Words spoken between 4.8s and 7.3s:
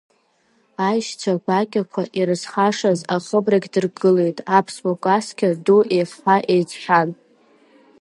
кәасқьа ду еихҳәа-еиҵҳәан.